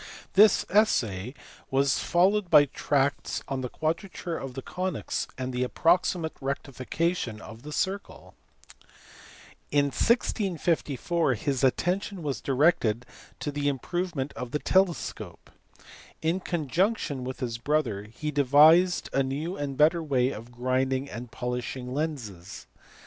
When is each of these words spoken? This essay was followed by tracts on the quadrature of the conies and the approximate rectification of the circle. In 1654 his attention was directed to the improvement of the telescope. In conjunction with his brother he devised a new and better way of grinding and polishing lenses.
This 0.33 0.65
essay 0.67 1.35
was 1.69 1.99
followed 1.99 2.49
by 2.49 2.65
tracts 2.65 3.43
on 3.47 3.61
the 3.61 3.69
quadrature 3.69 4.35
of 4.35 4.55
the 4.55 4.63
conies 4.63 5.27
and 5.37 5.53
the 5.53 5.61
approximate 5.63 6.35
rectification 6.41 7.39
of 7.39 7.61
the 7.61 7.71
circle. 7.71 8.33
In 9.69 9.85
1654 9.91 11.35
his 11.35 11.63
attention 11.63 12.23
was 12.23 12.41
directed 12.41 13.05
to 13.41 13.51
the 13.51 13.67
improvement 13.67 14.33
of 14.33 14.49
the 14.49 14.57
telescope. 14.57 15.51
In 16.23 16.39
conjunction 16.39 17.23
with 17.23 17.39
his 17.39 17.59
brother 17.59 18.05
he 18.05 18.31
devised 18.31 19.07
a 19.13 19.21
new 19.21 19.55
and 19.55 19.77
better 19.77 20.01
way 20.01 20.31
of 20.31 20.51
grinding 20.51 21.11
and 21.11 21.29
polishing 21.31 21.93
lenses. 21.93 22.65